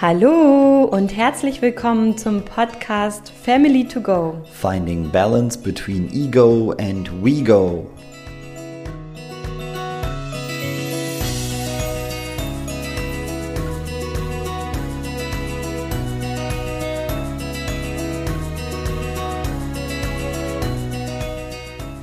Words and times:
Hallo 0.00 0.84
und 0.84 1.16
herzlich 1.16 1.60
willkommen 1.60 2.16
zum 2.16 2.44
Podcast 2.44 3.32
Family 3.32 3.84
to 3.84 4.00
Go. 4.00 4.34
Finding 4.52 5.10
balance 5.10 5.58
between 5.58 6.08
ego 6.12 6.72
and 6.78 7.10
we 7.20 7.42
go. 7.42 7.84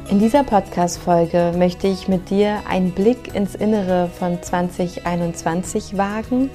In 0.10 0.20
dieser 0.20 0.44
Podcast-Folge 0.44 1.54
möchte 1.58 1.88
ich 1.88 2.10
mit 2.10 2.30
dir 2.30 2.62
einen 2.68 2.92
Blick 2.92 3.34
ins 3.34 3.56
Innere 3.56 4.10
von 4.20 4.44
2021 4.44 5.98
wagen 5.98 6.50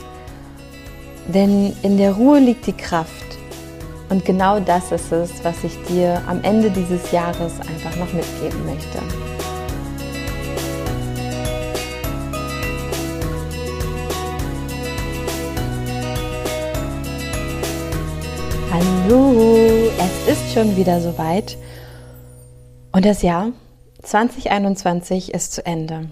denn 1.28 1.76
in 1.82 1.96
der 1.96 2.12
Ruhe 2.12 2.38
liegt 2.38 2.66
die 2.66 2.72
Kraft. 2.72 3.38
Und 4.08 4.24
genau 4.24 4.58
das 4.58 4.90
ist 4.90 5.12
es, 5.12 5.44
was 5.44 5.62
ich 5.62 5.76
dir 5.88 6.20
am 6.26 6.42
Ende 6.42 6.70
dieses 6.70 7.12
Jahres 7.12 7.52
einfach 7.60 7.96
noch 7.96 8.12
mitgeben 8.12 8.64
möchte. 8.66 8.98
Hallo, 18.72 19.90
es 19.98 20.32
ist 20.32 20.52
schon 20.54 20.76
wieder 20.76 21.00
soweit 21.00 21.56
und 22.92 23.04
das 23.04 23.22
Jahr 23.22 23.52
2021 24.02 25.32
ist 25.34 25.52
zu 25.52 25.64
Ende. 25.64 26.10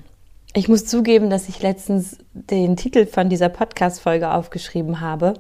Ich 0.59 0.67
muss 0.67 0.87
zugeben, 0.87 1.31
dass 1.31 1.49
ich 1.49 1.63
letztens 1.63 2.19
den 2.33 2.77
Titel 2.77 3.07
von 3.07 3.29
dieser 3.29 3.49
Podcast-Folge 3.49 4.33
aufgeschrieben 4.33 5.01
habe 5.01 5.35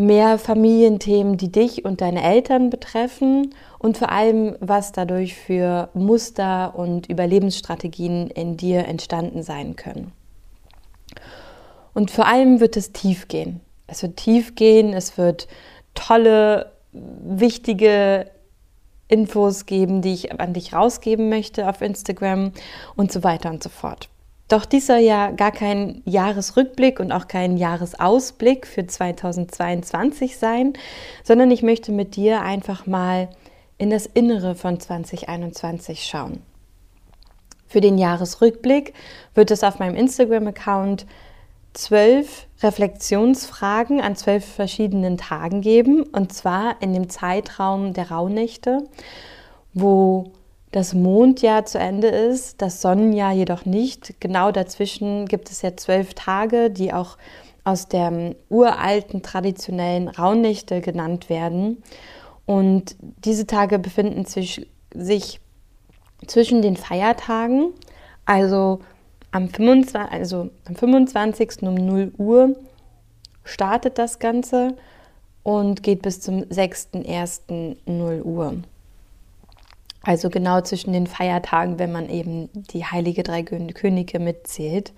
mehr 0.00 0.38
Familienthemen, 0.38 1.36
die 1.36 1.52
dich 1.52 1.84
und 1.84 2.00
deine 2.00 2.22
Eltern 2.22 2.70
betreffen 2.70 3.54
und 3.78 3.98
vor 3.98 4.10
allem, 4.10 4.56
was 4.60 4.92
dadurch 4.92 5.34
für 5.34 5.88
Muster 5.94 6.74
und 6.76 7.08
Überlebensstrategien 7.08 8.28
in 8.28 8.56
dir 8.56 8.86
entstanden 8.86 9.42
sein 9.42 9.76
können. 9.76 10.12
Und 11.94 12.10
vor 12.10 12.26
allem 12.26 12.60
wird 12.60 12.76
es 12.76 12.92
tief 12.92 13.28
gehen. 13.28 13.60
Es 13.86 14.02
wird 14.02 14.16
tief 14.16 14.54
gehen, 14.54 14.92
es 14.92 15.18
wird 15.18 15.48
tolle, 15.94 16.72
wichtige 16.92 18.30
Infos 19.08 19.66
geben, 19.66 20.02
die 20.02 20.14
ich 20.14 20.40
an 20.40 20.54
dich 20.54 20.72
rausgeben 20.72 21.28
möchte 21.28 21.68
auf 21.68 21.80
Instagram 21.80 22.52
und 22.96 23.10
so 23.10 23.24
weiter 23.24 23.50
und 23.50 23.62
so 23.62 23.68
fort. 23.68 24.08
Doch 24.50 24.64
dies 24.64 24.88
soll 24.88 24.98
ja 24.98 25.30
gar 25.30 25.52
kein 25.52 26.02
Jahresrückblick 26.06 26.98
und 26.98 27.12
auch 27.12 27.28
kein 27.28 27.56
Jahresausblick 27.56 28.66
für 28.66 28.84
2022 28.84 30.38
sein, 30.38 30.72
sondern 31.22 31.52
ich 31.52 31.62
möchte 31.62 31.92
mit 31.92 32.16
dir 32.16 32.42
einfach 32.42 32.84
mal 32.84 33.28
in 33.78 33.90
das 33.90 34.06
Innere 34.06 34.56
von 34.56 34.80
2021 34.80 36.04
schauen. 36.04 36.42
Für 37.68 37.80
den 37.80 37.96
Jahresrückblick 37.96 38.92
wird 39.36 39.52
es 39.52 39.62
auf 39.62 39.78
meinem 39.78 39.94
Instagram-Account 39.94 41.06
zwölf 41.72 42.48
Reflexionsfragen 42.60 44.00
an 44.00 44.16
zwölf 44.16 44.44
verschiedenen 44.44 45.16
Tagen 45.16 45.60
geben, 45.60 46.02
und 46.02 46.32
zwar 46.32 46.82
in 46.82 46.92
dem 46.92 47.08
Zeitraum 47.08 47.92
der 47.92 48.10
Rauhnächte, 48.10 48.82
wo 49.74 50.32
das 50.72 50.94
Mondjahr 50.94 51.64
zu 51.64 51.78
Ende 51.78 52.08
ist, 52.08 52.62
das 52.62 52.80
Sonnenjahr 52.80 53.32
jedoch 53.32 53.64
nicht. 53.64 54.20
Genau 54.20 54.52
dazwischen 54.52 55.26
gibt 55.26 55.50
es 55.50 55.62
ja 55.62 55.76
zwölf 55.76 56.14
Tage, 56.14 56.70
die 56.70 56.92
auch 56.92 57.16
aus 57.64 57.88
der 57.88 58.34
uralten 58.48 59.22
traditionellen 59.22 60.08
Rauhnächte 60.08 60.80
genannt 60.80 61.28
werden. 61.28 61.82
Und 62.46 62.96
diese 63.00 63.46
Tage 63.46 63.78
befinden 63.78 64.24
sich, 64.24 64.66
sich 64.94 65.40
zwischen 66.26 66.62
den 66.62 66.76
Feiertagen, 66.76 67.72
also 68.24 68.80
am 69.32 69.48
25, 69.48 70.12
also 70.12 70.50
am 70.66 70.76
25. 70.76 71.62
um 71.62 71.74
0 71.74 72.12
Uhr 72.18 72.56
startet 73.44 73.98
das 73.98 74.18
Ganze 74.18 74.76
und 75.42 75.82
geht 75.82 76.02
bis 76.02 76.20
zum 76.20 76.42
6.1. 76.42 77.76
0 77.86 78.22
Uhr. 78.22 78.54
Also 80.02 80.30
genau 80.30 80.62
zwischen 80.62 80.94
den 80.94 81.06
Feiertagen, 81.06 81.78
wenn 81.78 81.92
man 81.92 82.08
eben 82.08 82.48
die 82.72 82.86
heilige 82.86 83.22
drei 83.22 83.42
Könige 83.42 84.18
mitzählt. 84.18 84.94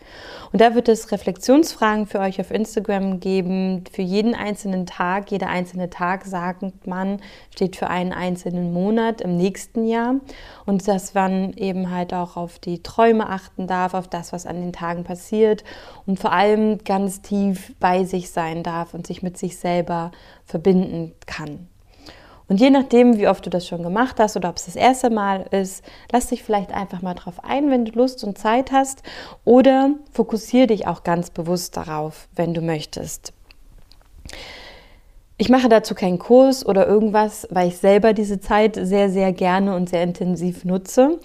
Und 0.52 0.60
da 0.60 0.76
wird 0.76 0.88
es 0.88 1.10
Reflexionsfragen 1.10 2.06
für 2.06 2.20
euch 2.20 2.40
auf 2.40 2.52
Instagram 2.52 3.18
geben. 3.18 3.82
Für 3.90 4.02
jeden 4.02 4.36
einzelnen 4.36 4.86
Tag, 4.86 5.32
jeder 5.32 5.48
einzelne 5.48 5.90
Tag, 5.90 6.24
sagt 6.24 6.86
man, 6.86 7.20
steht 7.52 7.74
für 7.74 7.88
einen 7.88 8.12
einzelnen 8.12 8.72
Monat 8.72 9.20
im 9.22 9.36
nächsten 9.36 9.88
Jahr. 9.88 10.20
Und 10.66 10.86
dass 10.86 11.14
man 11.14 11.52
eben 11.54 11.90
halt 11.90 12.14
auch 12.14 12.36
auf 12.36 12.60
die 12.60 12.84
Träume 12.84 13.28
achten 13.28 13.66
darf, 13.66 13.94
auf 13.94 14.06
das, 14.06 14.32
was 14.32 14.46
an 14.46 14.60
den 14.60 14.72
Tagen 14.72 15.02
passiert. 15.02 15.64
Und 16.06 16.20
vor 16.20 16.32
allem 16.32 16.78
ganz 16.84 17.22
tief 17.22 17.74
bei 17.80 18.04
sich 18.04 18.30
sein 18.30 18.62
darf 18.62 18.94
und 18.94 19.08
sich 19.08 19.20
mit 19.20 19.36
sich 19.36 19.58
selber 19.58 20.12
verbinden 20.44 21.12
kann. 21.26 21.71
Und 22.48 22.60
je 22.60 22.70
nachdem, 22.70 23.16
wie 23.18 23.28
oft 23.28 23.46
du 23.46 23.50
das 23.50 23.66
schon 23.66 23.82
gemacht 23.82 24.18
hast 24.18 24.36
oder 24.36 24.48
ob 24.48 24.56
es 24.56 24.66
das 24.66 24.76
erste 24.76 25.10
Mal 25.10 25.46
ist, 25.50 25.84
lass 26.10 26.26
dich 26.26 26.42
vielleicht 26.42 26.72
einfach 26.72 27.02
mal 27.02 27.14
drauf 27.14 27.42
ein, 27.44 27.70
wenn 27.70 27.84
du 27.84 27.92
Lust 27.92 28.24
und 28.24 28.36
Zeit 28.36 28.72
hast. 28.72 29.02
Oder 29.44 29.90
fokussiere 30.12 30.66
dich 30.66 30.86
auch 30.86 31.02
ganz 31.02 31.30
bewusst 31.30 31.76
darauf, 31.76 32.28
wenn 32.34 32.54
du 32.54 32.60
möchtest. 32.60 33.32
Ich 35.38 35.48
mache 35.48 35.68
dazu 35.68 35.94
keinen 35.94 36.18
Kurs 36.18 36.64
oder 36.64 36.86
irgendwas, 36.86 37.48
weil 37.50 37.68
ich 37.68 37.78
selber 37.78 38.12
diese 38.12 38.38
Zeit 38.38 38.76
sehr, 38.80 39.10
sehr 39.10 39.32
gerne 39.32 39.74
und 39.74 39.88
sehr 39.88 40.02
intensiv 40.02 40.64
nutze. 40.64 41.18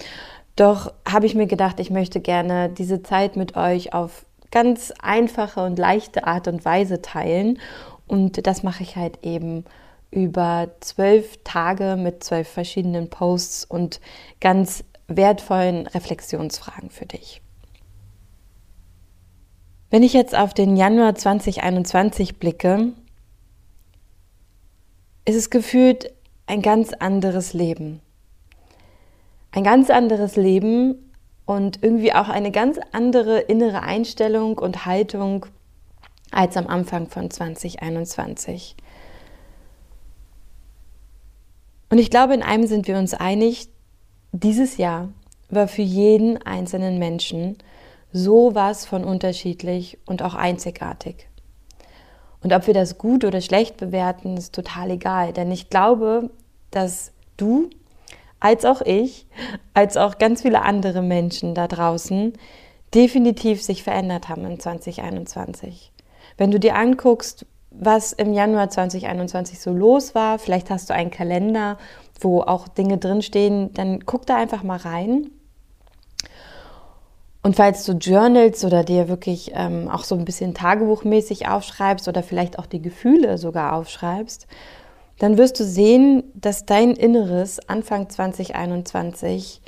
Doch 0.56 0.92
habe 1.08 1.28
ich 1.28 1.36
mir 1.36 1.46
gedacht, 1.46 1.80
ich 1.80 1.92
möchte 1.92 2.20
gerne 2.20 2.70
diese 2.70 3.04
Zeit 3.04 3.36
mit 3.36 3.56
euch 3.56 3.94
auf 3.94 4.26
ganz 4.50 4.92
einfache 5.02 5.64
und 5.64 5.78
leichte 5.78 6.26
Art 6.26 6.48
und 6.48 6.66
Weise 6.66 7.02
teilen. 7.02 7.60
Und 8.08 8.48
das 8.48 8.64
mache 8.64 8.82
ich 8.82 8.96
halt 8.96 9.20
eben 9.24 9.66
über 10.12 10.70
zwölf 10.80 11.38
Tage 11.44 11.96
mit 11.98 12.24
zwölf 12.24 12.48
verschiedenen 12.48 13.10
Posts 13.10 13.66
und 13.66 14.00
ganz 14.40 14.84
wertvollen 15.08 15.88
Reflexionsfragen 15.88 16.90
für 16.90 17.06
dich. 17.06 17.42
Wenn 19.90 20.04
ich 20.04 20.14
jetzt 20.14 20.36
auf 20.36 20.54
den 20.54 20.76
Januar 20.76 21.16
2021 21.16 22.40
blicke, 22.40 22.94
ist 25.26 25.36
es 25.36 25.50
gefühlt 25.50 26.14
ein 26.46 26.62
ganz 26.62 26.94
anderes 26.94 27.54
Leben. 27.54 28.02
ein 29.52 29.64
ganz 29.64 29.90
anderes 29.90 30.36
Leben 30.36 31.12
und 31.46 31.82
irgendwie 31.82 32.14
auch 32.14 32.30
eine 32.30 32.52
ganz 32.52 32.80
andere 32.92 33.40
innere 33.40 33.82
Einstellung 33.82 34.58
und 34.58 34.86
Haltung 34.86 35.48
als 36.32 36.58
am 36.58 36.68
Anfang 36.68 37.08
von 37.08 37.32
2021. 37.32 38.76
Und 41.90 41.98
ich 41.98 42.10
glaube, 42.10 42.34
in 42.34 42.44
einem 42.44 42.68
sind 42.68 42.88
wir 42.88 42.98
uns 42.98 43.14
einig, 43.14 43.70
dieses 44.32 44.78
Jahr 44.78 45.10
war 45.50 45.68
für 45.68 45.82
jeden 45.82 46.38
einzelnen 46.46 47.00
Menschen 47.00 47.58
sowas 48.12 48.86
von 48.86 49.04
unterschiedlich 49.04 49.98
und 50.06 50.22
auch 50.22 50.34
einzigartig. 50.34 51.28
Und 52.44 52.54
ob 52.54 52.68
wir 52.68 52.74
das 52.74 52.98
gut 52.98 53.24
oder 53.24 53.42
schlecht 53.42 53.78
bewerten, 53.78 54.38
ist 54.38 54.54
total 54.54 54.92
egal, 54.92 55.34
denn 55.34 55.52
ich 55.52 55.70
glaube, 55.70 56.30
dass 56.72 57.12
du 57.38 57.70
als 58.40 58.66
auch 58.66 58.82
ich, 58.82 59.26
als 59.74 59.98
auch 59.98 60.18
ganz 60.18 60.44
viele 60.44 60.62
andere 60.62 61.02
Menschen 61.02 61.56
da 61.56 61.68
draußen 61.68 62.34
definitiv 62.94 63.64
sich 63.64 63.84
verändert 63.84 64.30
haben 64.30 64.46
in 64.46 64.60
2021. 64.60 65.92
Wenn 66.38 66.52
du 66.52 66.60
dir 66.60 66.76
anguckst, 66.76 67.46
was 67.72 68.14
im 68.14 68.34
Januar 68.34 68.70
2021 68.70 69.60
so 69.60 69.72
los 69.72 70.16
war, 70.16 70.40
vielleicht 70.40 70.70
hast 70.70 70.90
du 70.90 70.94
einen 70.94 71.12
Kalender, 71.12 71.78
wo 72.20 72.42
auch 72.42 72.68
Dinge 72.68 72.98
drinstehen, 72.98 73.74
dann 73.74 74.06
guck 74.06 74.26
da 74.26 74.38
einfach 74.38 74.64
mal 74.64 74.78
rein. 74.78 75.30
Und 77.44 77.56
falls 77.56 77.86
du 77.86 77.94
journalst 77.94 78.66
oder 78.66 78.84
dir 78.84 79.08
wirklich 79.08 79.52
ähm, 79.54 79.88
auch 79.90 80.04
so 80.04 80.16
ein 80.16 80.26
bisschen 80.26 80.54
tagebuchmäßig 80.54 81.48
aufschreibst 81.48 82.08
oder 82.08 82.24
vielleicht 82.24 82.60
auch 82.60 82.66
die 82.66 82.82
Gefühle 82.82 83.38
sogar 83.38 83.74
aufschreibst, 83.74 84.48
dann 85.20 85.38
wirst 85.38 85.60
du 85.60 85.64
sehen, 85.64 86.24
dass 86.34 86.66
dein 86.66 86.92
Inneres 86.92 87.60
Anfang 87.70 88.10
2021 88.10 89.62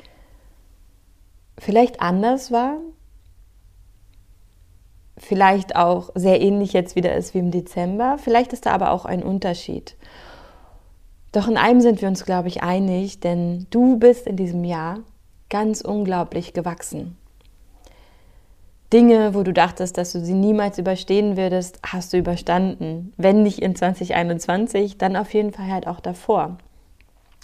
vielleicht 1.58 2.00
anders 2.00 2.52
war, 2.52 2.76
vielleicht 5.30 5.76
auch 5.76 6.10
sehr 6.16 6.40
ähnlich 6.40 6.72
jetzt 6.72 6.96
wieder 6.96 7.14
ist 7.14 7.34
wie 7.34 7.38
im 7.38 7.52
Dezember, 7.52 8.18
vielleicht 8.18 8.52
ist 8.52 8.66
da 8.66 8.72
aber 8.72 8.90
auch 8.90 9.04
ein 9.04 9.22
Unterschied. 9.22 9.94
Doch 11.30 11.46
in 11.46 11.56
einem 11.56 11.80
sind 11.80 12.02
wir 12.02 12.08
uns, 12.08 12.24
glaube 12.24 12.48
ich, 12.48 12.64
einig, 12.64 13.20
denn 13.20 13.68
du 13.70 13.96
bist 13.96 14.26
in 14.26 14.34
diesem 14.34 14.64
Jahr 14.64 14.98
ganz 15.48 15.82
unglaublich 15.82 16.52
gewachsen. 16.52 17.16
Dinge, 18.92 19.32
wo 19.32 19.44
du 19.44 19.52
dachtest, 19.52 19.98
dass 19.98 20.10
du 20.10 20.20
sie 20.20 20.34
niemals 20.34 20.78
überstehen 20.78 21.36
würdest, 21.36 21.78
hast 21.86 22.12
du 22.12 22.16
überstanden. 22.16 23.12
Wenn 23.16 23.44
nicht 23.44 23.60
in 23.60 23.76
2021, 23.76 24.98
dann 24.98 25.14
auf 25.14 25.32
jeden 25.32 25.52
Fall 25.52 25.70
halt 25.70 25.86
auch 25.86 26.00
davor. 26.00 26.58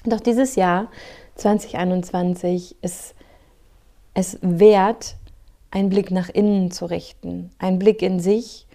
Doch 0.05 0.19
dieses 0.19 0.57
Jahr 0.57 0.89
2021 1.37 2.83
ist 2.83 3.15
es 4.13 4.41
wert, 4.43 5.15
einen 5.71 5.91
Blick 5.91 6.11
nach 6.11 6.29
innen 6.29 6.71
zu 6.71 6.87
richten, 6.87 7.51
einen 7.59 7.79
Blick 7.79 8.03
in 8.03 8.21
sich. 8.21 8.67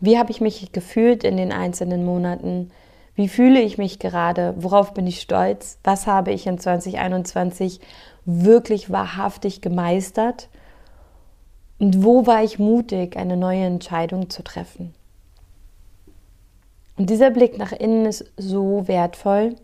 Wie 0.00 0.18
habe 0.18 0.30
ich 0.30 0.40
mich 0.40 0.72
gefühlt 0.72 1.24
in 1.24 1.36
den 1.36 1.52
einzelnen 1.52 2.04
Monaten? 2.04 2.70
Wie 3.14 3.28
fühle 3.28 3.60
ich 3.60 3.78
mich 3.78 3.98
gerade? 3.98 4.54
Worauf 4.56 4.94
bin 4.94 5.06
ich 5.06 5.20
stolz? 5.20 5.78
Was 5.84 6.06
habe 6.06 6.32
ich 6.32 6.46
in 6.46 6.58
2021 6.58 7.80
wirklich 8.24 8.90
wahrhaftig 8.90 9.60
gemeistert? 9.60 10.48
Und 11.78 12.04
wo 12.04 12.26
war 12.26 12.42
ich 12.42 12.58
mutig, 12.58 13.16
eine 13.16 13.36
neue 13.36 13.64
Entscheidung 13.64 14.30
zu 14.30 14.42
treffen? 14.42 14.94
Und 16.96 17.10
dieser 17.10 17.30
Blick 17.30 17.58
nach 17.58 17.72
innen 17.72 18.06
ist 18.06 18.32
so 18.36 18.86
wertvoll, 18.86 19.56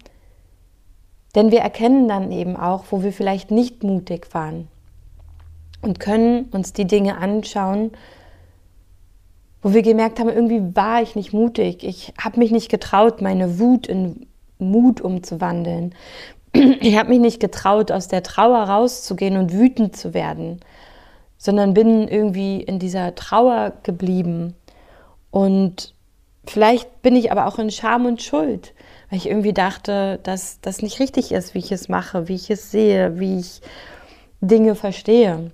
denn 1.35 1.51
wir 1.51 1.61
erkennen 1.61 2.09
dann 2.09 2.33
eben 2.33 2.57
auch, 2.57 2.87
wo 2.91 3.03
wir 3.03 3.13
vielleicht 3.13 3.51
nicht 3.51 3.83
mutig 3.83 4.33
waren 4.33 4.69
und 5.83 6.01
können 6.01 6.45
uns 6.47 6.73
die 6.73 6.87
Dinge 6.87 7.19
anschauen, 7.19 7.93
wo 9.63 9.75
wir 9.75 9.83
gemerkt 9.83 10.21
haben, 10.21 10.29
irgendwie 10.29 10.75
war 10.77 11.03
ich 11.03 11.17
nicht 11.17 11.33
mutig. 11.33 11.83
Ich 11.83 12.13
habe 12.23 12.39
mich 12.39 12.51
nicht 12.51 12.71
getraut, 12.71 13.21
meine 13.21 13.59
Wut 13.59 13.87
in 13.87 14.27
Mut 14.59 15.01
umzuwandeln. 15.01 15.95
Ich 16.81 16.97
habe 16.97 17.11
mich 17.11 17.21
nicht 17.21 17.41
getraut, 17.41 17.93
aus 17.93 18.09
der 18.09 18.23
Trauer 18.23 18.61
rauszugehen 18.61 19.37
und 19.37 19.53
wütend 19.53 19.95
zu 19.97 20.15
werden 20.15 20.61
sondern 21.39 21.73
bin 21.73 22.09
irgendwie 22.09 22.61
in 22.61 22.79
dieser 22.79 23.15
Trauer 23.15 23.73
geblieben. 23.85 24.55
Und 25.31 25.95
vielleicht 26.45 27.01
bin 27.01 27.17
ich 27.17 27.31
aber 27.33 27.47
auch 27.47 27.59
in 27.59 27.71
Scham 27.71 28.05
und 28.05 28.21
Schuld, 28.21 28.75
weil 29.09 29.19
ich 29.19 29.29
irgendwie 29.29 29.53
dachte, 29.53 30.19
dass 30.25 30.61
das 30.61 30.83
nicht 30.83 30.99
richtig 30.99 31.33
ist, 31.33 31.55
wie 31.55 31.61
ich 31.61 31.73
es 31.73 31.89
mache, 31.89 32.29
wie 32.29 32.35
ich 32.35 32.51
es 32.51 32.71
sehe, 32.71 33.19
wie 33.21 33.39
ich 33.39 33.63
Dinge 34.41 34.75
verstehe. 34.75 35.53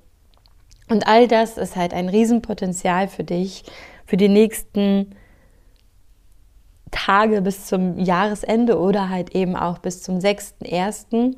Und 0.88 1.06
all 1.06 1.28
das 1.28 1.56
ist 1.56 1.76
halt 1.76 1.94
ein 1.94 2.08
Riesenpotenzial 2.08 3.08
für 3.08 3.24
dich, 3.24 3.64
für 4.06 4.16
die 4.16 4.28
nächsten 4.28 5.14
Tage 6.90 7.42
bis 7.42 7.66
zum 7.66 7.98
Jahresende 7.98 8.78
oder 8.78 9.08
halt 9.08 9.34
eben 9.34 9.56
auch 9.56 9.78
bis 9.78 10.02
zum 10.02 10.18
6.1. 10.18 11.36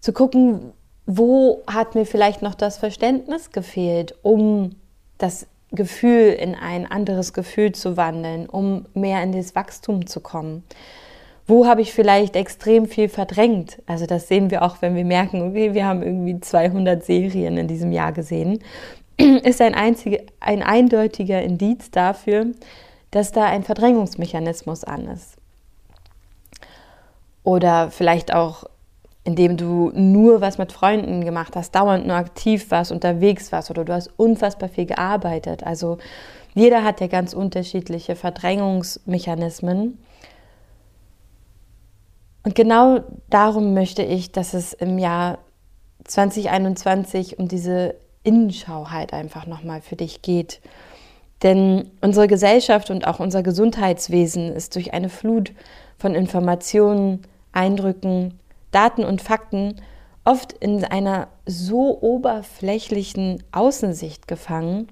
zu 0.00 0.12
gucken, 0.12 0.72
wo 1.04 1.62
hat 1.66 1.94
mir 1.94 2.06
vielleicht 2.06 2.42
noch 2.42 2.54
das 2.54 2.78
Verständnis 2.78 3.50
gefehlt, 3.50 4.14
um 4.22 4.76
das 5.18 5.46
Gefühl 5.70 6.32
in 6.32 6.54
ein 6.54 6.90
anderes 6.90 7.32
Gefühl 7.32 7.72
zu 7.72 7.96
wandeln, 7.96 8.48
um 8.48 8.86
mehr 8.94 9.22
in 9.22 9.32
das 9.32 9.54
Wachstum 9.54 10.06
zu 10.06 10.20
kommen? 10.20 10.64
Wo 11.46 11.66
habe 11.66 11.80
ich 11.80 11.92
vielleicht 11.92 12.34
extrem 12.34 12.86
viel 12.86 13.08
verdrängt? 13.08 13.80
Also 13.86 14.06
das 14.06 14.26
sehen 14.28 14.50
wir 14.50 14.62
auch, 14.62 14.82
wenn 14.82 14.96
wir 14.96 15.04
merken, 15.04 15.42
okay, 15.42 15.74
wir 15.74 15.86
haben 15.86 16.02
irgendwie 16.02 16.40
200 16.40 17.04
Serien 17.04 17.56
in 17.56 17.68
diesem 17.68 17.92
Jahr 17.92 18.12
gesehen. 18.12 18.62
Ist 19.16 19.60
ein, 19.60 19.74
einzige, 19.74 20.24
ein 20.40 20.62
eindeutiger 20.62 21.40
Indiz 21.42 21.90
dafür, 21.90 22.46
dass 23.12 23.32
da 23.32 23.44
ein 23.44 23.62
Verdrängungsmechanismus 23.62 24.84
an 24.84 25.06
ist. 25.06 25.36
Oder 27.44 27.90
vielleicht 27.90 28.34
auch 28.34 28.64
indem 29.26 29.56
du 29.56 29.90
nur 29.92 30.40
was 30.40 30.56
mit 30.56 30.70
Freunden 30.70 31.24
gemacht 31.24 31.56
hast, 31.56 31.74
dauernd 31.74 32.06
nur 32.06 32.14
aktiv 32.14 32.70
warst, 32.70 32.92
unterwegs 32.92 33.50
warst 33.50 33.70
oder 33.72 33.84
du 33.84 33.92
hast 33.92 34.08
unfassbar 34.16 34.68
viel 34.68 34.86
gearbeitet. 34.86 35.64
Also 35.64 35.98
jeder 36.54 36.84
hat 36.84 37.00
ja 37.00 37.08
ganz 37.08 37.34
unterschiedliche 37.34 38.14
Verdrängungsmechanismen. 38.14 39.98
Und 42.46 42.54
genau 42.54 43.00
darum 43.28 43.74
möchte 43.74 44.04
ich, 44.04 44.30
dass 44.30 44.54
es 44.54 44.72
im 44.72 45.00
Jahr 45.00 45.38
2021 46.04 47.40
um 47.40 47.48
diese 47.48 47.96
Innenschau 48.22 48.90
halt 48.92 49.12
einfach 49.12 49.48
nochmal 49.48 49.80
für 49.80 49.96
dich 49.96 50.22
geht. 50.22 50.60
Denn 51.42 51.90
unsere 52.02 52.28
Gesellschaft 52.28 52.88
und 52.90 53.04
auch 53.08 53.18
unser 53.18 53.42
Gesundheitswesen 53.42 54.54
ist 54.54 54.76
durch 54.76 54.94
eine 54.94 55.08
Flut 55.08 55.54
von 55.98 56.14
Informationen, 56.14 57.22
Eindrücken, 57.50 58.38
Daten 58.70 59.02
und 59.02 59.22
Fakten 59.22 59.82
oft 60.24 60.52
in 60.52 60.84
einer 60.84 61.26
so 61.46 62.00
oberflächlichen 62.00 63.42
Außensicht 63.50 64.28
gefangen, 64.28 64.86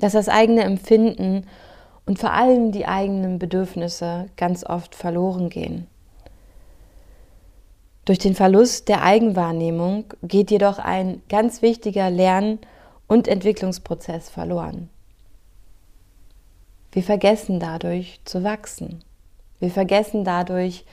dass 0.00 0.14
das 0.14 0.28
eigene 0.28 0.64
Empfinden 0.64 1.46
und 2.04 2.18
vor 2.18 2.32
allem 2.32 2.72
die 2.72 2.86
eigenen 2.86 3.38
Bedürfnisse 3.38 4.26
ganz 4.36 4.64
oft 4.64 4.96
verloren 4.96 5.50
gehen. 5.50 5.86
Durch 8.08 8.18
den 8.18 8.34
Verlust 8.34 8.88
der 8.88 9.02
Eigenwahrnehmung 9.02 10.06
geht 10.22 10.50
jedoch 10.50 10.78
ein 10.78 11.20
ganz 11.28 11.60
wichtiger 11.60 12.08
Lern- 12.08 12.58
und 13.06 13.28
Entwicklungsprozess 13.28 14.30
verloren. 14.30 14.88
Wir 16.90 17.02
vergessen 17.02 17.60
dadurch 17.60 18.18
zu 18.24 18.44
wachsen. 18.44 19.04
Wir 19.60 19.70
vergessen 19.70 20.24
dadurch, 20.24 20.86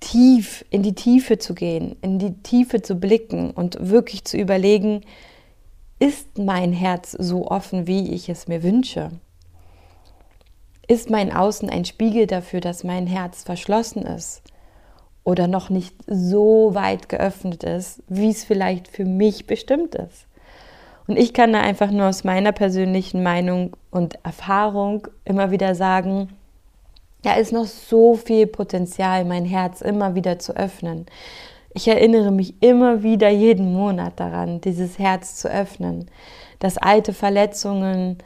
tief 0.00 0.64
in 0.70 0.82
die 0.82 0.96
Tiefe 0.96 1.38
zu 1.38 1.54
gehen, 1.54 1.94
in 2.02 2.18
die 2.18 2.34
Tiefe 2.42 2.82
zu 2.82 2.96
blicken 2.96 3.52
und 3.52 3.76
wirklich 3.78 4.24
zu 4.24 4.36
überlegen, 4.36 5.02
ist 6.00 6.38
mein 6.38 6.72
Herz 6.72 7.12
so 7.12 7.46
offen, 7.46 7.86
wie 7.86 8.12
ich 8.12 8.28
es 8.28 8.48
mir 8.48 8.64
wünsche? 8.64 9.12
Ist 10.88 11.08
mein 11.08 11.30
Außen 11.30 11.70
ein 11.70 11.84
Spiegel 11.84 12.26
dafür, 12.26 12.60
dass 12.60 12.82
mein 12.82 13.06
Herz 13.06 13.44
verschlossen 13.44 14.02
ist 14.02 14.42
oder 15.24 15.46
noch 15.46 15.70
nicht 15.70 15.94
so 16.06 16.74
weit 16.74 17.08
geöffnet 17.08 17.64
ist, 17.64 18.02
wie 18.08 18.30
es 18.30 18.44
vielleicht 18.44 18.88
für 18.88 19.04
mich 19.04 19.46
bestimmt 19.46 19.94
ist? 19.94 20.26
Und 21.06 21.18
ich 21.18 21.32
kann 21.32 21.52
da 21.52 21.60
einfach 21.60 21.90
nur 21.90 22.08
aus 22.08 22.24
meiner 22.24 22.52
persönlichen 22.52 23.22
Meinung 23.22 23.76
und 23.90 24.18
Erfahrung 24.24 25.08
immer 25.24 25.50
wieder 25.50 25.74
sagen, 25.74 26.28
da 27.22 27.34
ist 27.34 27.52
noch 27.52 27.66
so 27.66 28.14
viel 28.14 28.46
Potenzial, 28.46 29.24
mein 29.24 29.44
Herz 29.44 29.80
immer 29.80 30.14
wieder 30.14 30.38
zu 30.38 30.56
öffnen. 30.56 31.06
Ich 31.74 31.88
erinnere 31.88 32.30
mich 32.30 32.54
immer 32.60 33.02
wieder 33.02 33.28
jeden 33.28 33.72
Monat 33.72 34.18
daran, 34.20 34.60
dieses 34.60 34.98
Herz 34.98 35.36
zu 35.36 35.48
öffnen, 35.48 36.10
dass 36.58 36.78
alte 36.78 37.12
Verletzungen, 37.12 38.18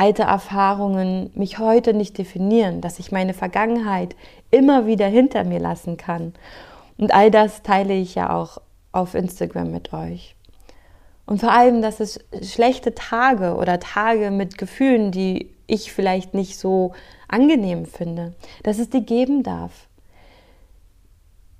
alte 0.00 0.22
Erfahrungen 0.22 1.30
mich 1.34 1.58
heute 1.58 1.92
nicht 1.92 2.16
definieren, 2.16 2.80
dass 2.80 2.98
ich 2.98 3.12
meine 3.12 3.34
Vergangenheit 3.34 4.16
immer 4.50 4.86
wieder 4.86 5.06
hinter 5.06 5.44
mir 5.44 5.60
lassen 5.60 5.98
kann 5.98 6.32
Und 6.96 7.12
all 7.12 7.30
das 7.30 7.62
teile 7.62 7.92
ich 7.92 8.14
ja 8.14 8.34
auch 8.34 8.62
auf 8.92 9.14
Instagram 9.14 9.70
mit 9.70 9.92
euch. 9.92 10.36
Und 11.26 11.40
vor 11.40 11.52
allem, 11.52 11.82
dass 11.82 12.00
es 12.00 12.18
schlechte 12.40 12.94
Tage 12.94 13.56
oder 13.56 13.78
Tage 13.78 14.30
mit 14.30 14.56
Gefühlen, 14.56 15.12
die 15.12 15.50
ich 15.66 15.92
vielleicht 15.92 16.32
nicht 16.32 16.58
so 16.58 16.92
angenehm 17.28 17.84
finde, 17.84 18.32
dass 18.62 18.78
es 18.78 18.88
die 18.88 19.04
geben 19.04 19.42
darf. 19.42 19.86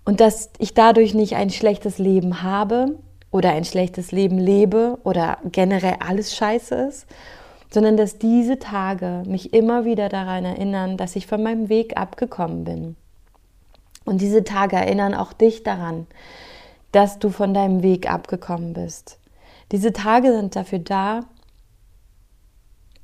Und 0.06 0.20
dass 0.20 0.48
ich 0.58 0.72
dadurch 0.72 1.12
nicht 1.12 1.36
ein 1.36 1.50
schlechtes 1.50 1.98
Leben 1.98 2.42
habe 2.42 2.98
oder 3.30 3.50
ein 3.50 3.66
schlechtes 3.66 4.12
Leben 4.12 4.38
lebe 4.38 4.98
oder 5.04 5.36
generell 5.44 5.96
alles 6.00 6.34
scheiße 6.34 6.74
ist, 6.74 7.06
sondern 7.72 7.96
dass 7.96 8.18
diese 8.18 8.58
Tage 8.58 9.22
mich 9.26 9.52
immer 9.52 9.84
wieder 9.84 10.08
daran 10.08 10.44
erinnern, 10.44 10.96
dass 10.96 11.16
ich 11.16 11.26
von 11.26 11.42
meinem 11.42 11.68
Weg 11.68 11.96
abgekommen 11.96 12.64
bin. 12.64 12.96
Und 14.04 14.20
diese 14.20 14.44
Tage 14.44 14.76
erinnern 14.76 15.14
auch 15.14 15.32
dich 15.32 15.62
daran, 15.62 16.06
dass 16.92 17.18
du 17.18 17.30
von 17.30 17.54
deinem 17.54 17.82
Weg 17.82 18.10
abgekommen 18.10 18.72
bist. 18.72 19.18
Diese 19.70 19.92
Tage 19.92 20.32
sind 20.32 20.56
dafür 20.56 20.80
da, 20.80 21.20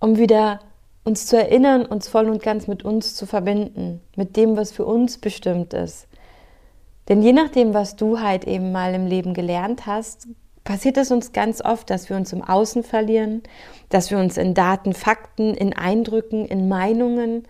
um 0.01 0.19
wieder 0.19 0.61
uns 1.05 1.27
zu 1.27 1.37
erinnern, 1.37 1.87
uns 1.87 2.09
voll 2.09 2.29
und 2.29 2.43
ganz 2.43 2.67
mit 2.67 2.85
uns 2.85 3.15
zu 3.15 3.27
verbinden, 3.27 4.01
mit 4.17 4.37
dem, 4.37 4.57
was 4.57 4.73
für 4.73 4.85
uns 4.85 5.19
bestimmt 5.19 5.73
ist. 5.73 6.09
Denn 7.09 7.23
je 7.23 7.33
nachdem, 7.33 7.75
was 7.75 7.95
du 7.95 8.21
halt 8.21 8.45
eben 8.45 8.73
mal 8.73 8.93
im 8.93 9.07
Leben 9.07 9.33
gelernt 9.33 9.87
hast, 9.87 10.27
passiert 10.67 10.99
es 10.99 11.11
uns 11.11 11.33
ganz 11.33 11.63
oft, 11.63 11.89
dass 11.89 12.11
wir 12.11 12.17
uns 12.17 12.35
im 12.35 12.43
Außen 12.43 12.83
verlieren, 12.83 13.43
dass 13.89 14.11
wir 14.11 14.19
uns 14.19 14.37
in 14.37 14.53
Daten, 14.53 14.93
Fakten, 14.93 15.55
in 15.55 15.73
Eindrücken, 15.73 16.45
in 16.45 16.69
Meinungen 16.69 17.49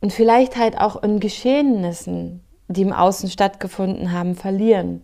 und 0.00 0.12
vielleicht 0.12 0.56
halt 0.56 0.78
auch 0.78 1.02
in 1.02 1.18
Geschehnissen, 1.18 2.44
die 2.68 2.82
im 2.82 2.92
Außen 2.92 3.28
stattgefunden 3.28 4.12
haben, 4.12 4.36
verlieren 4.36 5.02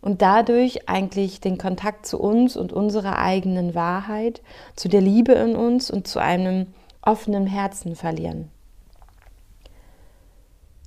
und 0.00 0.20
dadurch 0.20 0.88
eigentlich 0.88 1.40
den 1.40 1.56
Kontakt 1.56 2.04
zu 2.04 2.20
uns 2.20 2.56
und 2.56 2.72
unserer 2.72 3.18
eigenen 3.18 3.74
Wahrheit, 3.74 4.42
zu 4.76 4.88
der 4.88 5.00
Liebe 5.00 5.32
in 5.32 5.56
uns 5.56 5.90
und 5.90 6.06
zu 6.06 6.18
einem 6.18 6.66
offenen 7.00 7.46
Herzen 7.46 7.96
verlieren. 7.96 8.50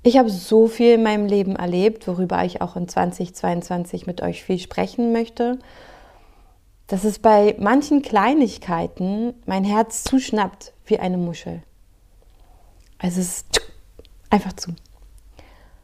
Ich 0.03 0.17
habe 0.17 0.31
so 0.31 0.67
viel 0.67 0.95
in 0.95 1.03
meinem 1.03 1.27
Leben 1.27 1.55
erlebt, 1.55 2.07
worüber 2.07 2.43
ich 2.43 2.61
auch 2.61 2.75
in 2.75 2.87
2022 2.87 4.07
mit 4.07 4.21
euch 4.21 4.43
viel 4.43 4.57
sprechen 4.57 5.11
möchte, 5.11 5.59
dass 6.87 7.03
es 7.03 7.19
bei 7.19 7.55
manchen 7.59 8.01
Kleinigkeiten 8.01 9.35
mein 9.45 9.63
Herz 9.63 10.03
zuschnappt 10.03 10.73
wie 10.85 10.97
eine 10.97 11.17
Muschel. 11.17 11.61
Also 12.97 13.21
es 13.21 13.27
ist 13.27 13.61
einfach 14.31 14.53
zu. 14.53 14.71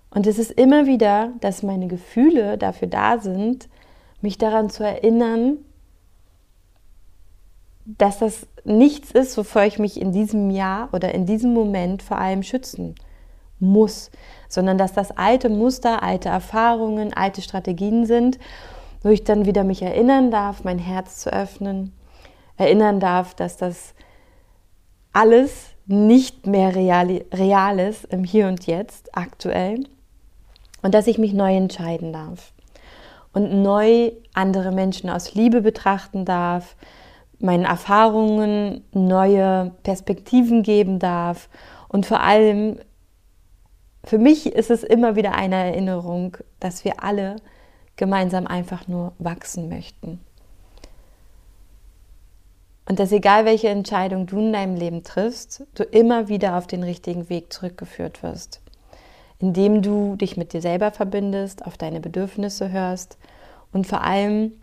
Und 0.09 0.25
es 0.25 0.39
ist 0.39 0.51
immer 0.51 0.87
wieder, 0.87 1.31
dass 1.39 1.61
meine 1.61 1.87
Gefühle 1.87 2.57
dafür 2.57 2.87
da 2.87 3.19
sind, 3.19 3.69
mich 4.21 4.39
daran 4.39 4.71
zu 4.71 4.83
erinnern, 4.83 5.59
dass 7.85 8.17
das 8.17 8.47
nichts 8.63 9.11
ist, 9.11 9.37
wovor 9.37 9.63
ich 9.63 9.77
mich 9.77 10.01
in 10.01 10.11
diesem 10.11 10.49
Jahr 10.49 10.89
oder 10.91 11.13
in 11.13 11.27
diesem 11.27 11.53
Moment 11.53 12.01
vor 12.01 12.17
allem 12.17 12.41
schützen 12.41 12.95
muss, 13.59 14.11
sondern 14.47 14.77
dass 14.77 14.93
das 14.93 15.11
alte 15.17 15.49
Muster, 15.49 16.03
alte 16.03 16.29
Erfahrungen, 16.29 17.13
alte 17.13 17.41
Strategien 17.41 18.05
sind, 18.05 18.39
wo 19.03 19.09
ich 19.09 19.23
dann 19.23 19.45
wieder 19.45 19.63
mich 19.63 19.81
erinnern 19.81 20.31
darf, 20.31 20.63
mein 20.63 20.79
Herz 20.79 21.19
zu 21.19 21.31
öffnen, 21.31 21.93
erinnern 22.57 22.99
darf, 22.99 23.33
dass 23.35 23.57
das 23.57 23.93
alles 25.13 25.69
nicht 25.85 26.45
mehr 26.45 26.75
real, 26.75 27.23
real 27.33 27.79
ist 27.79 28.05
im 28.05 28.23
Hier 28.23 28.47
und 28.47 28.67
Jetzt 28.67 29.15
aktuell 29.15 29.85
und 30.81 30.93
dass 30.93 31.07
ich 31.07 31.17
mich 31.17 31.33
neu 31.33 31.55
entscheiden 31.55 32.11
darf 32.13 32.53
und 33.33 33.61
neu 33.61 34.11
andere 34.33 34.71
Menschen 34.71 35.09
aus 35.09 35.33
Liebe 35.33 35.61
betrachten 35.61 36.25
darf, 36.25 36.75
meinen 37.39 37.65
Erfahrungen 37.65 38.83
neue 38.93 39.71
Perspektiven 39.83 40.63
geben 40.63 40.99
darf 40.99 41.49
und 41.87 42.05
vor 42.05 42.21
allem 42.21 42.79
für 44.07 44.17
mich 44.17 44.45
ist 44.45 44.71
es 44.71 44.83
immer 44.83 45.17
wieder 45.17 45.35
eine 45.35 45.55
Erinnerung, 45.55 46.37
dass 46.61 46.85
wir 46.85 47.03
alle 47.03 47.35
gemeinsam 47.97 48.47
einfach 48.47 48.87
nur 48.87 49.11
wachsen 49.19 49.67
möchten. 49.67 50.21
Und 52.87 52.99
dass 52.99 53.11
egal 53.11 53.43
welche 53.43 53.67
Entscheidung 53.67 54.25
du 54.25 54.39
in 54.39 54.53
deinem 54.53 54.75
Leben 54.77 55.03
triffst, 55.03 55.67
du 55.75 55.83
immer 55.83 56.29
wieder 56.29 56.57
auf 56.57 56.67
den 56.67 56.83
richtigen 56.83 57.27
Weg 57.27 57.51
zurückgeführt 57.51 58.23
wirst. 58.23 58.61
Indem 59.39 59.81
du 59.81 60.15
dich 60.15 60.37
mit 60.37 60.53
dir 60.53 60.61
selber 60.61 60.91
verbindest, 60.91 61.65
auf 61.65 61.77
deine 61.77 61.99
Bedürfnisse 61.99 62.71
hörst 62.71 63.17
und 63.73 63.87
vor 63.87 64.01
allem 64.01 64.53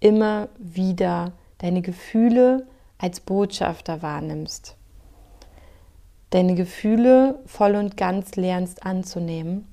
immer 0.00 0.48
wieder 0.58 1.30
deine 1.58 1.82
Gefühle 1.82 2.66
als 2.98 3.20
Botschafter 3.20 4.02
wahrnimmst 4.02 4.76
deine 6.32 6.54
Gefühle 6.54 7.38
voll 7.46 7.76
und 7.76 7.96
ganz 7.96 8.36
lernst 8.36 8.84
anzunehmen. 8.84 9.66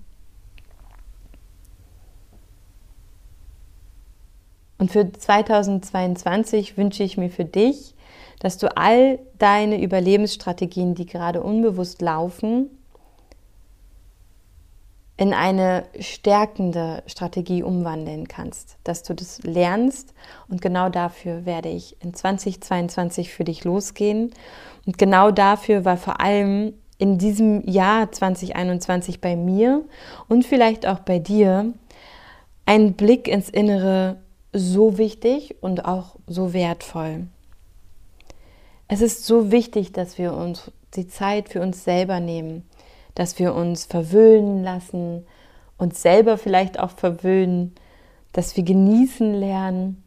Und 4.77 4.91
für 4.91 5.11
2022 5.11 6.77
wünsche 6.77 7.03
ich 7.03 7.17
mir 7.17 7.29
für 7.29 7.45
dich, 7.45 7.95
dass 8.39 8.57
du 8.57 8.75
all 8.77 9.19
deine 9.37 9.81
Überlebensstrategien, 9.81 10.95
die 10.95 11.05
gerade 11.05 11.43
unbewusst 11.43 12.01
laufen, 12.01 12.69
in 15.19 15.33
eine 15.33 15.83
stärkende 15.99 17.03
Strategie 17.05 17.61
umwandeln 17.61 18.29
kannst, 18.29 18.77
dass 18.85 19.03
du 19.03 19.13
das 19.13 19.43
lernst. 19.43 20.13
Und 20.47 20.61
genau 20.61 20.87
dafür 20.87 21.45
werde 21.45 21.67
ich 21.67 22.01
in 22.01 22.13
2022 22.13 23.29
für 23.29 23.43
dich 23.43 23.65
losgehen. 23.65 24.31
Und 24.85 24.97
genau 24.97 25.31
dafür 25.31 25.83
war 25.83 25.97
vor 25.97 26.21
allem 26.21 26.73
in 26.99 27.17
diesem 27.17 27.67
Jahr 27.67 28.09
2021 28.09 29.19
bei 29.19 29.35
mir 29.35 29.83
und 30.29 30.45
vielleicht 30.45 30.85
auch 30.87 30.99
bei 30.99 31.19
dir 31.19 31.73
ein 32.65 32.93
Blick 32.93 33.27
ins 33.27 33.49
Innere 33.49 34.21
so 34.53 34.97
wichtig 34.97 35.57
und 35.59 35.83
auch 35.83 36.15
so 36.27 36.53
wertvoll. 36.53 37.27
Es 38.87 39.01
ist 39.01 39.25
so 39.25 39.51
wichtig, 39.51 39.91
dass 39.91 40.17
wir 40.17 40.33
uns 40.33 40.71
die 40.95 41.09
Zeit 41.09 41.49
für 41.49 41.61
uns 41.61 41.83
selber 41.83 42.21
nehmen, 42.21 42.68
dass 43.15 43.39
wir 43.39 43.53
uns 43.53 43.85
verwöhnen 43.85 44.63
lassen, 44.63 45.25
uns 45.77 46.01
selber 46.01 46.37
vielleicht 46.37 46.79
auch 46.79 46.91
verwöhnen, 46.91 47.73
dass 48.33 48.55
wir 48.55 48.63
genießen 48.63 49.33
lernen 49.33 50.03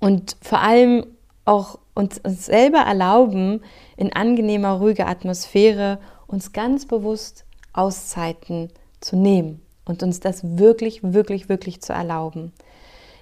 und 0.00 0.36
vor 0.40 0.60
allem 0.60 1.06
auch 1.44 1.78
uns, 1.94 2.20
selber 2.24 2.78
erlauben, 2.78 3.62
in 3.96 4.12
angenehmer, 4.12 4.72
ruhiger 4.72 5.08
Atmosphäre 5.08 5.98
uns 6.26 6.52
ganz 6.52 6.86
bewusst 6.86 7.44
Auszeiten 7.72 8.70
zu 9.00 9.16
nehmen 9.16 9.62
und 9.84 10.02
uns 10.02 10.20
das 10.20 10.58
wirklich, 10.58 11.02
wirklich, 11.02 11.48
wirklich 11.48 11.80
zu 11.80 11.92
erlauben. 11.92 12.52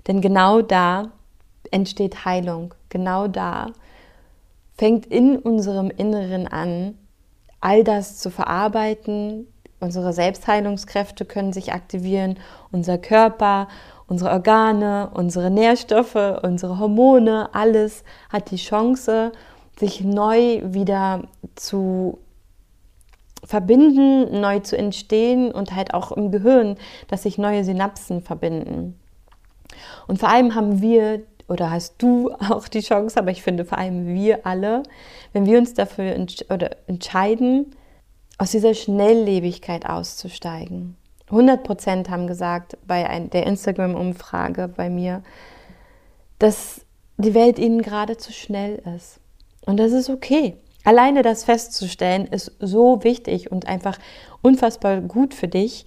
Denn 0.06 0.20
genau 0.20 0.62
da 0.62 1.12
entsteht 1.70 2.24
Heilung, 2.24 2.74
genau 2.88 3.28
da 3.28 3.72
fängt 4.76 5.06
in 5.06 5.38
unserem 5.38 5.90
Inneren 5.90 6.48
an, 6.48 6.98
all 7.64 7.82
das 7.82 8.18
zu 8.18 8.30
verarbeiten. 8.30 9.46
Unsere 9.80 10.12
Selbstheilungskräfte 10.12 11.24
können 11.24 11.52
sich 11.52 11.72
aktivieren, 11.72 12.38
unser 12.70 12.98
Körper, 12.98 13.68
unsere 14.06 14.30
Organe, 14.30 15.10
unsere 15.14 15.50
Nährstoffe, 15.50 16.42
unsere 16.42 16.78
Hormone, 16.78 17.48
alles 17.54 18.04
hat 18.30 18.50
die 18.50 18.56
Chance, 18.56 19.32
sich 19.78 20.02
neu 20.02 20.60
wieder 20.62 21.22
zu 21.54 22.18
verbinden, 23.42 24.40
neu 24.40 24.60
zu 24.60 24.76
entstehen 24.76 25.50
und 25.50 25.74
halt 25.74 25.94
auch 25.94 26.12
im 26.12 26.30
Gehirn, 26.30 26.76
dass 27.08 27.22
sich 27.22 27.38
neue 27.38 27.64
Synapsen 27.64 28.20
verbinden. 28.20 29.00
Und 30.06 30.18
vor 30.20 30.28
allem 30.28 30.54
haben 30.54 30.82
wir 30.82 31.22
oder 31.48 31.70
hast 31.70 31.94
du 31.98 32.30
auch 32.50 32.68
die 32.68 32.80
Chance, 32.80 33.18
aber 33.18 33.30
ich 33.30 33.42
finde 33.42 33.64
vor 33.64 33.78
allem 33.78 34.06
wir 34.14 34.46
alle, 34.46 34.82
wenn 35.32 35.46
wir 35.46 35.58
uns 35.58 35.74
dafür 35.74 36.14
ents 36.14 36.48
oder 36.50 36.70
entscheiden, 36.86 37.74
aus 38.38 38.50
dieser 38.50 38.74
Schnelllebigkeit 38.74 39.86
auszusteigen 39.86 40.96
100 41.30 41.64
Prozent 41.64 42.10
haben 42.10 42.26
gesagt 42.26 42.76
bei 42.86 43.02
der 43.32 43.46
Instagram-Umfrage 43.46 44.68
bei 44.68 44.90
mir, 44.90 45.22
dass 46.38 46.82
die 47.16 47.34
Welt 47.34 47.58
ihnen 47.58 47.82
gerade 47.82 48.16
zu 48.16 48.32
schnell 48.32 48.82
ist. 48.96 49.20
Und 49.64 49.78
das 49.78 49.92
ist 49.92 50.10
okay. 50.10 50.56
Alleine 50.84 51.22
das 51.22 51.44
festzustellen 51.44 52.26
ist 52.26 52.52
so 52.60 53.02
wichtig 53.02 53.50
und 53.50 53.66
einfach 53.66 53.98
unfassbar 54.42 55.00
gut 55.00 55.32
für 55.32 55.48
dich. 55.48 55.84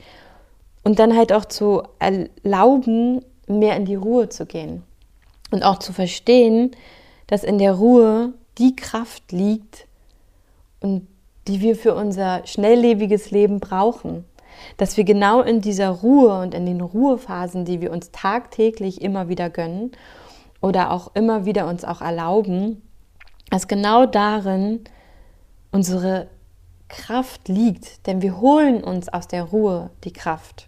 Und 0.84 1.00
dann 1.00 1.16
halt 1.16 1.32
auch 1.34 1.46
zu 1.46 1.84
erlauben, 2.00 3.24
mehr 3.48 3.76
in 3.76 3.86
die 3.86 3.96
Ruhe 3.96 4.30
zu 4.30 4.46
gehen. 4.46 4.84
Und 5.52 5.64
auch 5.64 5.80
zu 5.80 5.94
verstehen, 5.94 6.72
dass 7.28 7.44
in 7.44 7.58
der 7.58 7.74
Ruhe 7.74 8.34
die 8.58 8.76
Kraft 8.76 9.32
liegt 9.32 9.88
und 10.80 11.08
die 11.48 11.62
wir 11.62 11.76
für 11.76 11.96
unser 11.96 12.46
schnelllebiges 12.46 13.32
Leben 13.32 13.60
brauchen. 13.60 14.26
Dass 14.78 14.98
wir 14.98 15.04
genau 15.04 15.42
in 15.42 15.62
dieser 15.62 15.90
Ruhe 15.90 16.40
und 16.42 16.54
in 16.54 16.66
den 16.66 16.82
Ruhephasen, 16.82 17.64
die 17.64 17.80
wir 17.80 17.92
uns 17.92 18.12
tagtäglich 18.12 19.02
immer 19.02 19.30
wieder 19.30 19.50
gönnen 19.50 19.92
oder 20.62 20.92
auch 20.92 21.12
immer 21.14 21.46
wieder 21.46 21.68
uns 21.68 21.86
auch 21.86 22.02
erlauben, 22.02 22.82
dass 23.50 23.68
genau 23.68 24.06
darin 24.06 24.82
unsere 25.72 26.28
Kraft 26.90 27.48
liegt. 27.48 28.08
Denn 28.08 28.22
wir 28.22 28.40
holen 28.40 28.84
uns 28.84 29.10
aus 29.10 29.28
der 29.28 29.44
Ruhe 29.44 29.92
die 30.04 30.14
Kraft. 30.14 30.68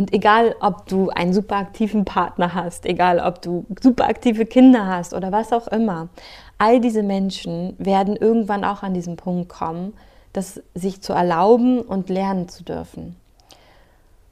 Und 0.00 0.14
egal, 0.14 0.56
ob 0.60 0.86
du 0.86 1.10
einen 1.10 1.34
super 1.34 1.56
aktiven 1.56 2.06
Partner 2.06 2.54
hast, 2.54 2.86
egal, 2.86 3.18
ob 3.20 3.42
du 3.42 3.66
super 3.82 4.06
aktive 4.08 4.46
Kinder 4.46 4.86
hast 4.86 5.12
oder 5.12 5.30
was 5.30 5.52
auch 5.52 5.68
immer, 5.68 6.08
all 6.56 6.80
diese 6.80 7.02
Menschen 7.02 7.74
werden 7.76 8.16
irgendwann 8.16 8.64
auch 8.64 8.82
an 8.82 8.94
diesen 8.94 9.16
Punkt 9.16 9.50
kommen, 9.50 9.92
das 10.32 10.62
sich 10.74 11.02
zu 11.02 11.12
erlauben 11.12 11.82
und 11.82 12.08
lernen 12.08 12.48
zu 12.48 12.64
dürfen. 12.64 13.14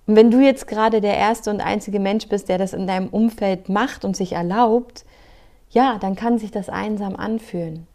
Und 0.07 0.17
wenn 0.17 0.31
du 0.31 0.41
jetzt 0.41 0.69
gerade 0.69 1.03
der 1.03 1.19
erste 1.19 1.51
und 1.51 1.61
einzige 1.61 2.01
Mensch 2.01 2.29
bist, 2.29 2.49
der 2.49 2.57
das 2.57 2.73
in 2.73 2.87
deinem 2.87 3.09
Umfeld 3.09 3.69
macht 3.69 4.07
und 4.07 4.17
sich 4.17 4.33
erlaubt, 4.33 5.05
ja, 5.69 5.99
dann 5.99 6.17
kann 6.17 6.39
sich 6.39 6.51
das 6.51 6.71
einsam 6.71 7.15
anfühlen. 7.15 7.87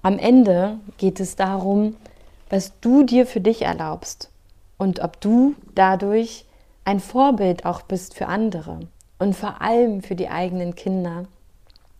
Am 0.00 0.16
Ende 0.16 0.78
geht 0.96 1.18
es 1.18 1.34
darum, 1.34 1.96
was 2.50 2.78
du 2.80 3.02
dir 3.02 3.26
für 3.26 3.40
dich 3.40 3.62
erlaubst 3.62 4.30
und 4.78 5.00
ob 5.00 5.20
du 5.20 5.54
dadurch 5.74 6.44
ein 6.84 7.00
Vorbild 7.00 7.64
auch 7.64 7.82
bist 7.82 8.14
für 8.14 8.26
andere 8.26 8.80
und 9.18 9.34
vor 9.34 9.60
allem 9.60 10.02
für 10.02 10.14
die 10.14 10.28
eigenen 10.28 10.74
Kinder. 10.74 11.24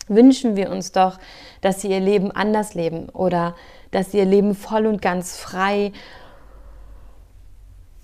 Wünschen 0.09 0.55
wir 0.55 0.71
uns 0.71 0.93
doch, 0.93 1.19
dass 1.61 1.81
sie 1.81 1.89
ihr 1.89 2.01
Leben 2.01 2.31
anders 2.31 2.75
leben 2.75 3.09
oder 3.09 3.57
dass 3.91 4.13
sie 4.13 4.19
ihr 4.19 4.25
Leben 4.25 4.55
voll 4.55 4.87
und 4.87 5.03
ganz 5.03 5.37
frei, 5.37 5.93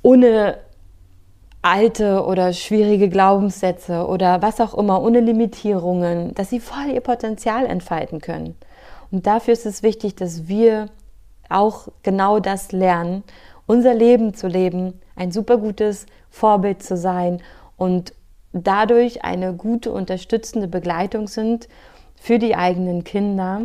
ohne 0.02 0.59
alte 1.62 2.25
oder 2.25 2.52
schwierige 2.52 3.09
Glaubenssätze 3.09 4.07
oder 4.09 4.43
was 4.43 4.61
auch 4.61 4.75
immer, 4.75 5.00
ohne 5.00 5.21
Limitierungen, 5.21 6.35
dass 6.35 6.50
sie 6.50 6.59
voll 6.59 6.91
ihr 6.93 7.00
Potenzial 7.00 7.67
entfalten 7.67 8.21
können. 8.21 8.57
Und 9.12 9.29
dafür 9.29 9.52
ist 9.52 9.67
es 9.67 9.85
wichtig, 9.85 10.17
dass 10.17 10.49
wir 10.49 10.87
auch 11.49 11.87
genau 12.02 12.41
das 12.41 12.73
lernen 12.73 13.23
unser 13.73 13.95
Leben 13.95 14.35
zu 14.35 14.49
leben, 14.49 15.00
ein 15.17 15.33
super 15.33 15.57
gutes 15.57 16.05
Vorbild 16.29 16.83
zu 16.83 16.95
sein 16.95 17.41
und 17.79 18.12
dadurch 18.52 19.25
eine 19.25 19.55
gute 19.55 19.93
unterstützende 19.93 20.69
Begleitung 20.69 21.26
sind 21.26 21.69
für 22.14 22.38
die 22.38 22.55
eigenen 22.55 23.02
Kinder, 23.02 23.62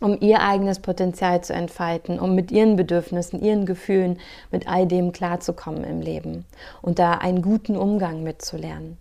um 0.00 0.18
ihr 0.20 0.40
eigenes 0.42 0.80
Potenzial 0.80 1.44
zu 1.44 1.52
entfalten, 1.52 2.18
um 2.18 2.34
mit 2.34 2.50
ihren 2.50 2.74
Bedürfnissen, 2.74 3.40
ihren 3.40 3.66
Gefühlen, 3.66 4.18
mit 4.50 4.66
all 4.66 4.88
dem 4.88 5.12
klarzukommen 5.12 5.84
im 5.84 6.00
Leben 6.00 6.44
und 6.80 6.98
da 6.98 7.12
einen 7.12 7.40
guten 7.40 7.76
Umgang 7.76 8.24
mitzulernen. 8.24 8.98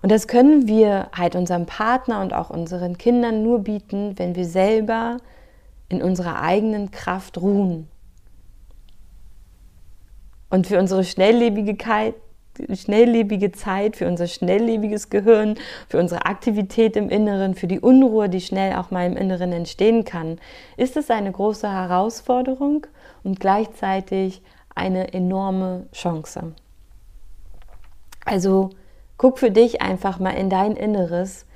Und 0.00 0.10
das 0.10 0.26
können 0.26 0.68
wir 0.68 1.10
halt 1.14 1.36
unserem 1.36 1.66
Partner 1.66 2.22
und 2.22 2.32
auch 2.32 2.48
unseren 2.48 2.96
Kindern 2.96 3.42
nur 3.42 3.58
bieten, 3.58 4.18
wenn 4.18 4.36
wir 4.36 4.46
selber 4.46 5.18
in 5.90 6.02
unserer 6.02 6.40
eigenen 6.40 6.90
Kraft 6.90 7.36
ruhen 7.36 7.88
und 10.50 10.66
für 10.66 10.78
unsere 10.78 11.04
Schnelllebigkeit, 11.04 12.14
schnelllebige 12.72 13.52
Zeit, 13.52 13.96
für 13.96 14.06
unser 14.06 14.26
schnelllebiges 14.26 15.10
Gehirn, 15.10 15.56
für 15.88 15.98
unsere 15.98 16.26
Aktivität 16.26 16.96
im 16.96 17.10
Inneren, 17.10 17.54
für 17.54 17.66
die 17.66 17.80
Unruhe, 17.80 18.28
die 18.28 18.40
schnell 18.40 18.76
auch 18.76 18.90
mal 18.90 19.06
im 19.06 19.16
Inneren 19.16 19.52
entstehen 19.52 20.04
kann, 20.04 20.38
ist 20.76 20.96
es 20.96 21.10
eine 21.10 21.32
große 21.32 21.70
Herausforderung 21.70 22.86
und 23.24 23.40
gleichzeitig 23.40 24.42
eine 24.74 25.12
enorme 25.12 25.86
Chance. 25.92 26.54
Also 28.24 28.70
guck 29.16 29.38
für 29.38 29.50
dich 29.50 29.82
einfach 29.82 30.18
mal 30.18 30.30
in 30.30 30.50
dein 30.50 30.76
Inneres. 30.76 31.46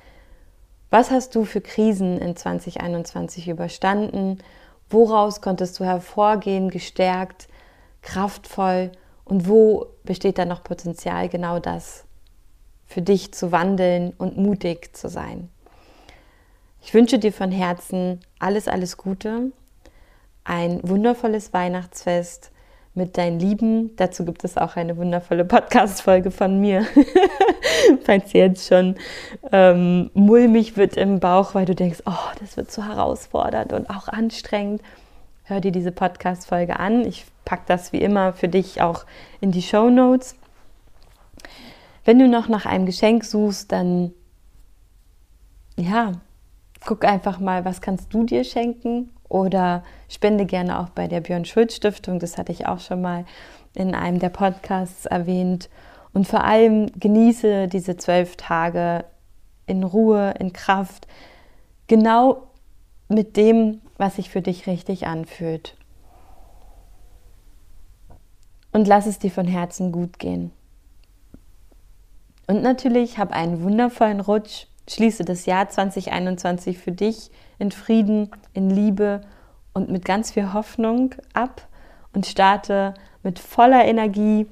Was 0.89 1.11
hast 1.11 1.35
du 1.35 1.45
für 1.45 1.61
Krisen 1.61 2.17
in 2.17 2.35
2021 2.35 3.47
überstanden? 3.47 4.39
Woraus 4.89 5.41
konntest 5.41 5.79
du 5.79 5.85
hervorgehen, 5.85 6.69
gestärkt? 6.69 7.47
Kraftvoll 8.01 8.91
und 9.23 9.47
wo 9.47 9.87
besteht 10.03 10.37
da 10.37 10.45
noch 10.45 10.63
Potenzial, 10.63 11.29
genau 11.29 11.59
das 11.59 12.05
für 12.85 13.01
dich 13.01 13.33
zu 13.33 13.51
wandeln 13.51 14.13
und 14.17 14.37
mutig 14.37 14.95
zu 14.95 15.07
sein. 15.07 15.49
Ich 16.81 16.93
wünsche 16.93 17.19
dir 17.19 17.31
von 17.31 17.51
Herzen 17.51 18.19
alles, 18.39 18.67
alles 18.67 18.97
Gute, 18.97 19.51
ein 20.43 20.79
wundervolles 20.83 21.53
Weihnachtsfest 21.53 22.51
mit 22.93 23.17
deinen 23.17 23.39
Lieben. 23.39 23.95
Dazu 23.95 24.25
gibt 24.25 24.43
es 24.43 24.57
auch 24.57 24.75
eine 24.75 24.97
wundervolle 24.97 25.45
Podcast-Folge 25.45 26.31
von 26.31 26.59
mir, 26.59 26.85
falls 28.03 28.33
jetzt 28.33 28.67
schon 28.67 28.95
ähm, 29.51 30.11
mulmig 30.13 30.75
wird 30.75 30.97
im 30.97 31.19
Bauch, 31.19 31.55
weil 31.55 31.65
du 31.65 31.75
denkst, 31.75 31.99
oh, 32.05 32.35
das 32.39 32.57
wird 32.57 32.71
so 32.71 32.83
herausfordernd 32.83 33.71
und 33.71 33.89
auch 33.89 34.07
anstrengend 34.07 34.81
hör 35.43 35.61
dir 35.61 35.71
diese 35.71 35.91
Podcast-Folge 35.91 36.79
an. 36.79 37.05
Ich 37.05 37.25
packe 37.45 37.63
das 37.67 37.93
wie 37.93 38.01
immer 38.01 38.33
für 38.33 38.47
dich 38.47 38.81
auch 38.81 39.05
in 39.39 39.51
die 39.51 39.61
Show 39.61 39.89
Notes. 39.89 40.35
Wenn 42.05 42.19
du 42.19 42.27
noch 42.27 42.47
nach 42.47 42.65
einem 42.65 42.85
Geschenk 42.85 43.23
suchst, 43.23 43.71
dann 43.71 44.13
ja, 45.77 46.13
guck 46.85 47.05
einfach 47.05 47.39
mal, 47.39 47.65
was 47.65 47.81
kannst 47.81 48.13
du 48.13 48.23
dir 48.23 48.43
schenken 48.43 49.09
oder 49.29 49.83
spende 50.09 50.45
gerne 50.45 50.79
auch 50.79 50.89
bei 50.89 51.07
der 51.07 51.21
Björn 51.21 51.45
Schulz 51.45 51.75
Stiftung. 51.75 52.19
Das 52.19 52.37
hatte 52.37 52.51
ich 52.51 52.67
auch 52.67 52.79
schon 52.79 53.01
mal 53.01 53.25
in 53.73 53.95
einem 53.95 54.19
der 54.19 54.29
Podcasts 54.29 55.05
erwähnt. 55.05 55.69
Und 56.13 56.27
vor 56.27 56.43
allem 56.43 56.87
genieße 56.99 57.67
diese 57.67 57.95
zwölf 57.95 58.35
Tage 58.35 59.05
in 59.65 59.83
Ruhe, 59.83 60.33
in 60.39 60.51
Kraft, 60.51 61.07
genau 61.87 62.47
mit 63.07 63.37
dem, 63.37 63.81
was 64.01 64.15
sich 64.15 64.31
für 64.31 64.41
dich 64.41 64.65
richtig 64.65 65.05
anfühlt. 65.05 65.77
Und 68.71 68.87
lass 68.87 69.05
es 69.05 69.19
dir 69.19 69.29
von 69.29 69.45
Herzen 69.45 69.91
gut 69.91 70.17
gehen. 70.17 70.51
Und 72.47 72.63
natürlich 72.63 73.19
hab 73.19 73.31
einen 73.31 73.61
wundervollen 73.61 74.19
Rutsch. 74.19 74.65
Schließe 74.89 75.23
das 75.23 75.45
Jahr 75.45 75.69
2021 75.69 76.79
für 76.79 76.91
dich 76.91 77.29
in 77.59 77.71
Frieden, 77.71 78.31
in 78.53 78.71
Liebe 78.71 79.21
und 79.73 79.91
mit 79.91 80.03
ganz 80.03 80.31
viel 80.31 80.51
Hoffnung 80.51 81.13
ab 81.33 81.67
und 82.13 82.25
starte 82.25 82.95
mit 83.21 83.37
voller 83.37 83.85
Energie 83.85 84.47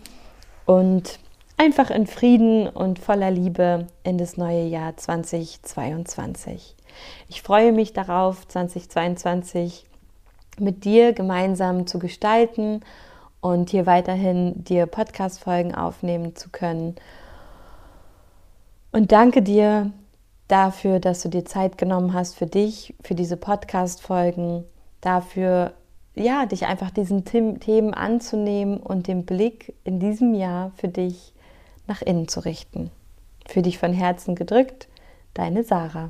und 0.67 1.19
einfach 1.57 1.89
in 1.89 2.05
Frieden 2.05 2.67
und 2.67 2.99
voller 2.99 3.31
Liebe 3.31 3.87
in 4.03 4.19
das 4.19 4.37
neue 4.37 4.67
Jahr 4.67 4.95
2022. 4.95 6.75
Ich 7.27 7.41
freue 7.41 7.71
mich 7.71 7.93
darauf, 7.93 8.47
2022 8.47 9.85
mit 10.59 10.83
dir 10.85 11.13
gemeinsam 11.13 11.87
zu 11.87 11.99
gestalten 11.99 12.81
und 13.41 13.69
hier 13.69 13.85
weiterhin 13.85 14.63
dir 14.63 14.85
Podcast-Folgen 14.85 15.73
aufnehmen 15.75 16.35
zu 16.35 16.49
können. 16.49 16.95
Und 18.91 19.11
danke 19.11 19.41
dir 19.41 19.91
dafür, 20.47 20.99
dass 20.99 21.21
du 21.21 21.29
dir 21.29 21.45
Zeit 21.45 21.77
genommen 21.77 22.13
hast 22.13 22.35
für 22.35 22.47
dich, 22.47 22.93
für 23.01 23.15
diese 23.15 23.37
Podcast-Folgen, 23.37 24.65
dafür, 24.99 25.73
ja, 26.15 26.45
dich 26.45 26.65
einfach 26.65 26.89
diesen 26.89 27.23
Themen 27.23 27.93
anzunehmen 27.93 28.77
und 28.77 29.07
den 29.07 29.25
Blick 29.25 29.73
in 29.83 29.99
diesem 29.99 30.33
Jahr 30.33 30.71
für 30.75 30.89
dich 30.89 31.33
nach 31.87 32.01
innen 32.01 32.27
zu 32.27 32.41
richten. 32.41 32.91
Für 33.47 33.61
dich 33.61 33.77
von 33.77 33.93
Herzen 33.93 34.35
gedrückt, 34.35 34.87
deine 35.33 35.63
Sarah. 35.63 36.09